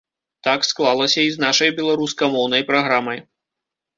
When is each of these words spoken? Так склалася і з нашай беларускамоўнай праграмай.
Так 0.45 0.63
склалася 0.69 1.19
і 1.25 1.29
з 1.35 1.43
нашай 1.43 1.75
беларускамоўнай 1.79 2.65
праграмай. 2.73 3.23